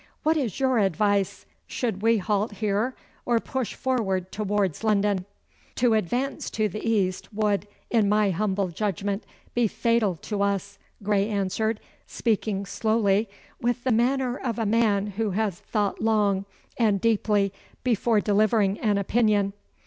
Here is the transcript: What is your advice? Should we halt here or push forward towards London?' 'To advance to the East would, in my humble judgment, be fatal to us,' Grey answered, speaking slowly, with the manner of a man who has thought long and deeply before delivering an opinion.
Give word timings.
What 0.23 0.35
is 0.35 0.59
your 0.59 0.79
advice? 0.79 1.45
Should 1.67 2.01
we 2.01 2.17
halt 2.17 2.53
here 2.53 2.95
or 3.23 3.39
push 3.39 3.75
forward 3.75 4.31
towards 4.31 4.83
London?' 4.83 5.25
'To 5.75 5.93
advance 5.93 6.49
to 6.49 6.67
the 6.67 6.83
East 6.83 7.31
would, 7.31 7.67
in 7.91 8.09
my 8.09 8.31
humble 8.31 8.69
judgment, 8.69 9.23
be 9.53 9.67
fatal 9.67 10.15
to 10.23 10.41
us,' 10.41 10.79
Grey 11.03 11.27
answered, 11.29 11.79
speaking 12.07 12.65
slowly, 12.65 13.29
with 13.61 13.83
the 13.83 13.91
manner 13.91 14.39
of 14.39 14.57
a 14.57 14.65
man 14.65 15.05
who 15.05 15.29
has 15.37 15.59
thought 15.59 16.01
long 16.01 16.45
and 16.77 16.99
deeply 16.99 17.53
before 17.83 18.19
delivering 18.21 18.79
an 18.79 18.97
opinion. 18.97 19.53